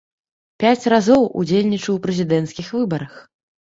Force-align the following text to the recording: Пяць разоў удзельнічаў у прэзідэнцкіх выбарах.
Пяць 0.63 0.89
разоў 0.95 1.29
удзельнічаў 1.43 1.93
у 2.01 2.03
прэзідэнцкіх 2.09 2.77
выбарах. 2.83 3.13